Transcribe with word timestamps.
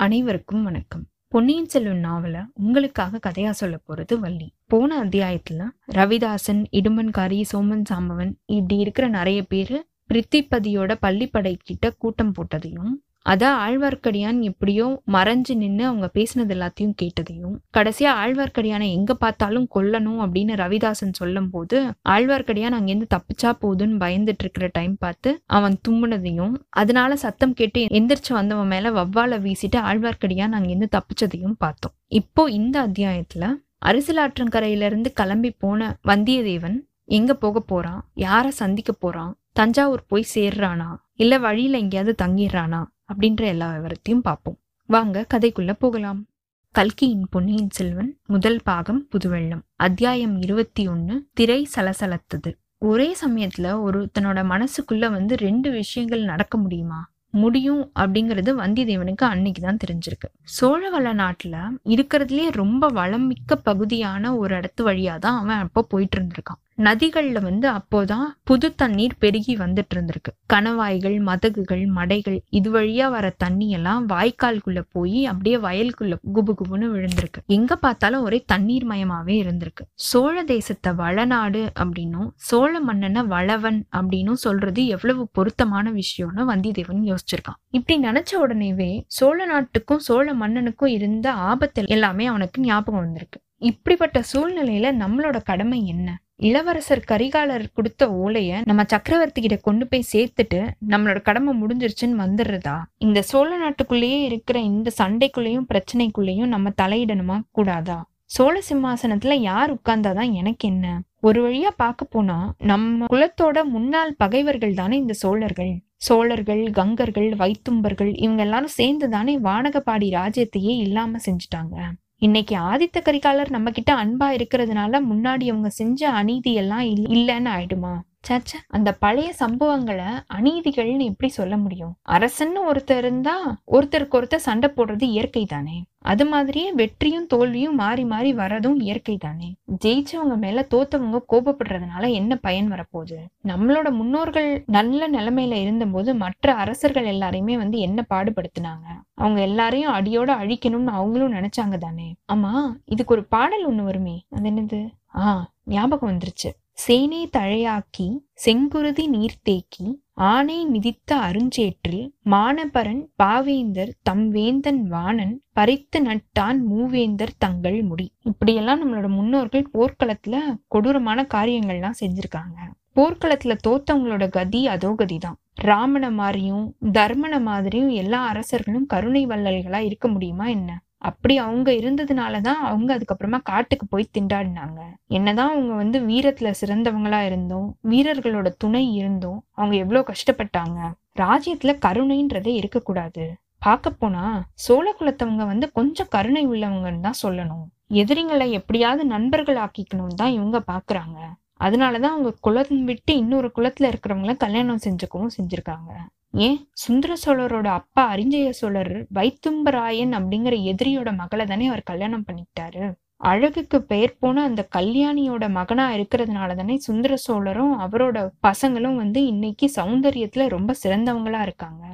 அனைவருக்கும் 0.00 0.62
வணக்கம். 0.62 1.06
பொன்னியின் 1.28 1.68
செல்வன் 1.68 2.04
நாவல 2.04 2.46
உங்களுக்காக 2.54 3.18
கதையா 3.26 3.50
சொல்ல 3.50 3.80
போறது 3.88 4.18
வள்ளி. 4.18 4.54
போன 4.66 5.04
அத்தியாயத்துல 5.04 5.68
ரவிதாசன் 5.92 6.64
இடுமன்காரி 6.72 7.44
சோமன் 7.52 7.82
சாம்பவன் 7.92 8.32
இப்படி 8.46 8.76
இருக்கிற 8.76 9.08
நிறைய 9.08 9.42
பேரு 9.42 9.86
பிரித்திபதியோட 10.14 10.94
பள்ளிப்படை 11.02 11.56
கிட்ட 11.62 11.90
கூட்டம் 11.90 12.32
போட்டதையும் 12.32 12.92
அதான் 13.28 13.56
ஆழ்வார்க்கடியான் 13.66 14.38
எப்படியோ 14.40 15.02
மறைஞ்சு 15.12 15.54
நின்று 15.54 15.84
அவங்க 15.84 16.10
பேசினது 16.14 16.54
எல்லாத்தையும் 16.54 16.94
கேட்டதையும் 17.02 17.56
கடைசியா 17.76 18.12
ஆழ்வார்க்கடியானை 18.22 18.90
எங்க 18.90 19.14
பார்த்தாலும் 19.14 19.68
கொல்லணும் 19.74 20.20
அப்படின்னு 20.24 20.54
ரவிதாசன் 20.54 21.12
சொல்லும் 21.12 21.50
போது 21.50 21.78
ஆழ்வார்க்கடியான் 22.08 22.76
அங்கேருந்து 22.78 23.08
தப்பிச்சா 23.14 23.50
போகுதுன்னு 23.60 24.00
பயந்துட்டு 24.04 24.38
இருக்கிற 24.38 24.68
டைம் 24.72 24.96
பார்த்து 24.98 25.42
அவன் 25.46 25.80
தும்முனதையும் 25.88 26.54
அதனால 26.70 27.16
சத்தம் 27.16 27.54
கேட்டு 27.54 27.80
எந்திரிச்சு 27.80 28.32
வந்தவன் 28.32 28.66
மேல 28.66 28.90
வவ்வால 28.90 29.40
வீசிட்டு 29.40 29.78
ஆழ்வார்க்கடியான் 29.90 30.56
அங்கேருந்து 30.58 30.88
தப்பிச்சதையும் 30.90 31.56
பார்த்தோம். 31.58 31.92
இப்போ 32.06 32.50
இந்த 32.50 32.88
அத்தியாயத்துல 32.88 33.44
அரிசலாற்றங்கரையிலிருந்து 33.86 35.08
கிளம்பி 35.14 35.50
போன 35.50 35.98
வந்தியத்தேவன் 36.08 36.78
எங்க 37.04 37.34
போக 37.34 37.60
போறான்? 37.60 38.10
யார 38.16 38.48
சந்திக்க 38.48 38.92
போறான்? 38.92 39.38
தஞ்சாவூர் 39.52 40.02
போய் 40.08 40.26
சேர்றானா? 40.34 40.88
இல்ல 41.14 41.38
வழியில 41.38 41.78
எங்கேயாவது 41.78 42.26
தங்கிடுறானா? 42.26 42.80
அப்படின்ற 43.10 43.44
எல்லா 43.44 43.74
விவரத்தையும் 43.74 44.18
பார்ப்போம். 44.18 44.58
வாங்க 44.86 45.26
கதைக்குள்ள 45.34 45.72
போகலாம். 45.72 46.26
கல்கியின் 46.72 47.26
பொன்னியின் 47.30 47.70
செல்வன் 47.70 48.18
முதல் 48.26 48.60
பாகம் 48.64 49.08
புதுவெள்ளம். 49.08 49.60
அத்தியாயம் 49.76 50.42
இருபத்தி 50.42 50.88
ஒன்னு 50.88 51.26
திரை 51.32 51.68
சலசலத்தது. 51.76 52.50
ஒரே 52.78 53.16
சமயத்துல 53.26 53.72
ஒருத்தனோட 53.86 54.42
மனசுக்குள்ள 54.44 55.10
வந்து 55.10 55.36
ரெண்டு 55.36 55.70
விஷயங்கள் 55.70 56.22
நடக்க 56.22 56.58
முடியுமா? 56.58 57.10
முடியும் 57.32 57.90
அப்படிங்கிறது 58.00 58.52
வந்தியத்தேவனுக்கு 58.58 59.24
அன்னைக்கு 59.24 59.62
தான் 59.62 59.76
தெரிஞ்சிருக்கு. 59.86 60.28
சோழவள 60.60 61.12
நாட்டுல 61.14 61.68
இருக்கிறதுலயே 61.84 62.50
ரொம்ப 62.50 62.88
வளமிக்க 62.88 63.54
பகுதியான 63.62 64.36
ஒரு 64.36 64.58
இடத்து 64.58 64.82
வழியா 64.82 65.18
தான் 65.18 65.40
அவன் 65.40 65.56
அப்போ 65.56 65.82
போயிட்டு 65.82 66.20
இருந்திருக்கான். 66.20 66.69
நதிகள்ல 66.80 67.40
வந்து 67.42 67.66
அப்போதான் 67.70 68.26
புது 68.42 68.74
தண்ணீர் 68.74 69.16
பெருகி 69.18 69.56
வந்துட்டு 69.56 69.94
இருந்திருக்கு 69.94 70.32
கணவாய்கள் 70.52 71.20
மதகுகள் 71.20 71.84
மடைகள் 71.94 72.38
இது 72.50 72.68
வழியா 72.72 73.10
வர 73.10 73.34
தண்ணி 73.36 73.70
எல்லாம் 73.70 74.08
வாய்க்கால்குள்ள 74.08 74.80
போய் 74.92 75.26
அப்படியே 75.26 75.56
வயலுக்குள்ள 75.56 76.14
குபு 76.34 76.52
குபுன்னு 76.60 76.88
விழுந்திருக்கு. 76.94 77.40
எங்க 77.46 77.76
பார்த்தாலும் 77.76 78.22
ஒரே 78.22 78.42
தண்ணீர் 78.46 78.86
மயமாவே 78.88 79.36
இருந்திருக்கு. 79.42 79.84
சோழ 79.94 80.44
தேசத்தை 80.44 80.92
வளநாடு 80.92 81.72
அப்படின்னும் 81.78 82.30
சோழ 82.34 82.80
மன்னனை 82.80 83.22
வளவன் 83.22 83.86
அப்படின்னும் 83.96 84.40
சொல்றது 84.46 84.86
எவ்வளவு 84.86 85.28
பொருத்தமான 85.32 85.90
விஷயம்னு 85.90 86.48
வந்திதேவன் 86.52 87.04
யோசிச்சிருக்கான். 87.10 87.60
இப்படி 87.70 87.98
நினைச்ச 88.08 88.32
உடனேவே 88.46 88.90
சோழ 89.06 89.46
நாட்டுக்கும் 89.46 89.98
சோழ 89.98 90.34
மன்னனுக்கும் 90.34 90.86
இருந்த 90.86 91.32
ஆபத்து 91.32 91.84
எல்லாமே 91.86 92.26
அவனுக்கு 92.26 92.60
ஞாபகம் 92.62 93.00
வந்திருக்கு. 93.00 93.40
இப்படிப்பட்ட 93.56 94.18
சூழ்நிலையில 94.32 94.90
நம்மளோட 95.02 95.38
கடமை 95.44 95.86
என்ன? 95.86 96.08
இளவரசர் 96.42 97.04
கரிகாலர் 97.08 97.64
கொடுத்த 97.74 98.08
ஓலைய 98.08 98.60
நம்ம 98.64 98.84
சக்கரவர்த்தி 98.86 99.40
கிட்ட 99.40 99.56
கொண்டு 99.56 99.86
போய் 99.86 100.04
சேர்த்துட்டு 100.12 100.60
நம்மளோட 100.88 101.20
கடமை 101.20 101.52
முடிஞ்சிருச்சுன்னு 101.62 102.20
வந்துடுறதா? 102.24 102.76
இந்த 102.98 103.22
சோழ 103.22 103.50
நாட்டுக்குள்ளேயே 103.58 104.22
இருக்கிற 104.22 104.58
இந்த 104.60 104.90
சண்டைக்குள்ளேயும் 105.02 105.66
பிரச்சனைக்குள்ளேயும் 105.74 106.46
நம்ம 106.46 106.72
தலையிடணுமா? 106.82 107.40
கூடாதா? 107.50 107.98
சோழ 108.24 108.62
சிம்மாசனத்துல 108.70 109.32
யார் 109.32 109.74
உட்கார்ந்தாதான் 109.74 110.32
எனக்கு 110.32 110.68
என்ன? 110.68 111.00
ஒரு 111.20 111.40
வழியா 111.46 111.70
பார்க்க 111.76 112.04
போனா 112.04 112.54
நம்ம 112.58 113.06
குலத்தோட 113.12 113.64
முன்னாள் 113.64 114.14
பகைவர்கள் 114.14 114.74
தானே 114.74 114.96
இந்த 114.96 115.12
சோழர்கள். 115.12 115.72
சோழர்கள் 115.96 116.70
கங்கர்கள் 116.70 117.30
வைத்தும்பர்கள் 117.36 118.12
இவங்க 118.16 118.42
எல்லாரும் 118.42 118.76
சேர்ந்து 118.80 119.08
தானே 119.08 119.38
வானகப்பாடி 119.38 120.08
ராஜ்யத்தையே 120.10 120.76
இல்லாம 120.78 121.18
செஞ்சுட்டாங்க. 121.26 121.76
இன்னைக்கு 122.22 122.56
ஆதித்த 122.56 122.98
கரிகாலர் 123.00 123.50
நம்ம 123.50 123.70
கிட்ட 123.70 123.94
அன்பா 123.94 124.28
இருக்கிறதுனால 124.30 125.00
முன்னாடி 125.04 125.48
அவங்க 125.48 125.68
செஞ்ச 125.70 126.10
அநீதி 126.10 126.54
எல்லாம் 126.54 126.80
இல்- 126.86 127.08
இல்லைன்னு 127.10 127.50
ஆயிடுமா? 127.50 127.92
சேச்ச 128.28 128.52
அந்த 128.66 128.94
பழைய 128.94 129.32
சம்பவங்களை 129.38 130.08
அநீதிகள்னு 130.34 131.04
எப்படி 131.04 131.28
சொல்ல 131.28 131.56
முடியும்? 131.56 131.96
அரசன்னு 132.08 132.60
ஒருத்தர் 132.70 132.96
இருந்தா 132.96 133.34
ஒருத்தருக்கு 133.66 134.18
ஒருத்தர் 134.20 134.46
சண்டை 134.48 134.70
போடுறது 134.76 135.02
இயற்கை 135.02 135.46
தானே. 135.46 135.84
அது 135.98 136.26
மாதிரியே 136.26 136.72
வெற்றியும் 136.72 137.26
தோல்வியும் 137.26 137.74
மாறி 137.74 138.04
மாறி 138.04 138.34
வரதும் 138.34 138.76
இயற்கை 138.80 139.16
தானே. 139.16 139.56
ஜெயிச்சவங்க 139.84 140.36
மேல 140.36 140.66
தோத்தவங்க 140.70 141.18
கோபப்படுறதுனால 141.32 142.10
என்ன 142.12 142.36
பயன் 142.36 142.72
வரப்போகுது? 142.72 143.18
நம்மளோட 143.46 143.90
முன்னோர்கள் 143.90 144.64
நல்ல 144.66 145.10
நிலைமையில 145.10 145.52
இருந்தபோது 145.52 146.14
மற்ற 146.14 146.54
அரசர்கள் 146.54 147.04
எல்லாரையுமே 147.04 147.56
வந்து 147.56 147.78
என்ன 147.78 148.06
பாடுபடுத்தினாங்க? 148.10 148.86
அவங்க 149.14 149.40
எல்லாரையும் 149.40 149.92
அடியோட 149.92 150.32
அழிக்கணும்னு 150.36 150.92
அவங்களும் 150.92 151.32
நினைச்சாங்க 151.32 151.78
தானே. 151.78 152.14
ஆமா 152.32 152.52
இதுக்கு 152.84 153.14
ஒரு 153.14 153.24
பாடல் 153.24 153.68
ஒண்ணு 153.70 153.82
வருமே. 153.82 154.26
அது 154.30 154.50
என்னது? 154.50 154.80
ஆ 155.16 155.50
ஞாபகம் 155.64 156.10
வந்துருச்சு. 156.10 156.50
சேனை 156.82 157.20
தழையாக்கி 157.36 158.06
செங்குருதி 158.44 159.04
நீர்த்தேக்கி 159.14 159.86
ஆனை 160.28 160.56
மிதித்த 160.66 161.10
அருஞ்சேற்றில் 161.28 162.04
மானபரன் 162.30 163.02
பாவேந்தர் 163.22 163.90
தம் 164.02 164.28
வேந்தன் 164.28 164.80
வாணன் 164.86 165.34
பறித்து 165.52 165.98
நட்டான் 166.02 166.60
மூவேந்தர் 166.70 167.34
தங்கள் 167.38 167.82
முடி. 167.82 168.06
இப்படியெல்லாம் 168.22 168.80
நம்மளோட 168.80 169.08
முன்னோர்கள் 169.08 169.70
போர்க்களத்துல 169.72 170.36
கொடூரமான 170.68 171.26
காரியங்கள்லாம் 171.34 172.00
செஞ்சிருக்காங்க. 172.00 172.58
போர்க்களத்துல 172.96 173.56
தோத்தவங்களோட 173.68 174.28
கதி 174.28 174.66
அதோ 174.66 174.94
கதிதான். 174.98 175.38
ராமனை 175.54 176.10
மாதிரியும் 176.10 176.66
தர்மனை 176.92 177.40
மாதிரியும் 177.40 177.88
எல்லா 177.88 178.22
அரசர்களும் 178.26 178.86
கருணை 178.86 179.26
வள்ளல்களா 179.26 179.78
இருக்க 179.78 180.08
முடியுமா 180.08 180.46
என்ன? 180.46 180.70
அப்படி 181.02 181.34
அவங்க 181.38 181.70
இருந்ததுனால 181.72 182.40
தான் 182.40 182.60
அவங்க 182.64 182.90
அதுக்கப்புறமா 182.96 183.38
காட்டுக்கு 183.42 183.86
போய் 183.86 184.12
திண்டாடினாங்க. 184.18 184.80
என்னதான் 185.08 185.52
அவங்க 185.52 185.74
வந்து 185.74 186.00
வீரத்துல 186.00 186.50
சிறந்தவங்களா 186.60 187.20
இருந்தோம் 187.24 187.68
வீரர்களோட 187.88 188.48
துணை 188.58 188.84
இருந்தோம் 188.92 189.44
அவங்க 189.54 189.76
எவ்வளோ 189.76 190.04
கஷ்டப்பட்டாங்க. 190.12 190.78
ராஜ்யத்துல 191.18 191.74
கருணைன்றதே 191.86 192.54
இருக்கக்கூடாது. 192.54 193.24
பார்க்க 193.58 193.90
போனா 193.90 194.24
சோழ 194.64 194.86
குலத்தவங்க 194.98 195.44
வந்து 195.46 195.66
கொஞ்சம் 195.72 196.10
கருணை 196.10 196.44
உள்ளவங்கன்னு 196.48 197.00
தான் 197.00 197.22
சொல்லணும். 197.22 197.66
எதிரிங்களை 197.94 198.46
எப்படியாவது 198.50 199.04
நண்பர்கள் 199.04 199.56
ஆக்கிக்கணும்னு 199.56 200.14
தான் 200.14 200.36
இவங்க 200.38 200.58
பாக்குறாங்க. 200.72 201.18
அதனாலதான் 201.60 202.14
அவங்க 202.16 202.30
குலம் 202.40 202.84
விட்டு 202.84 203.12
இன்னொரு 203.16 203.48
குளத்துல 203.56 203.90
இருக்கிறவங்கள 203.92 204.34
கல்யாணம் 204.36 204.84
செஞ்சுக்கவும் 204.84 205.34
செஞ்சிருக்காங்க. 205.38 205.90
ஏன் 206.34 206.68
சுந்தர 206.72 207.14
சோழரோட 207.26 207.66
அப்பா 207.66 208.14
அரிஞ்சய 208.14 208.50
சோழர் 208.50 209.06
வைத்தும்பராயன் 209.14 210.12
அப்படிங்கிற 210.18 210.54
எதிரியோட 210.64 211.14
மகளை 211.16 211.46
தானே 211.46 211.66
அவர் 211.66 211.82
கல்யாணம் 211.82 212.24
பண்ணிக்கிட்டாரு. 212.26 212.92
அழகுக்கு 213.16 213.82
பெயர் 213.82 214.18
போன 214.18 214.42
அந்த 214.42 214.68
கல்யாணியோட 214.76 215.50
மகனா 215.50 215.92
இருக்கிறதுனால 215.92 216.54
தானே 216.54 216.76
சுந்தர 216.76 217.16
சோழரும் 217.16 217.80
அவரோட 217.80 218.30
பசங்களும் 218.42 218.94
வந்து 218.94 219.26
இன்னைக்கு 219.26 219.70
சௌந்தரியத்துல 219.76 220.48
ரொம்ப 220.48 220.74
சிறந்தவங்களா 220.82 221.42
இருக்காங்க. 221.42 221.84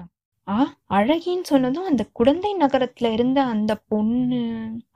ஆ? 0.49 0.77
அழகின்னு 0.91 1.43
சொன்னதும் 1.43 1.85
அந்த 1.85 2.07
குடந்தை 2.13 2.57
நகரத்துல 2.61 3.13
இருந்த 3.13 3.43
அந்த 3.45 3.75
பொண்ணு 3.89 4.41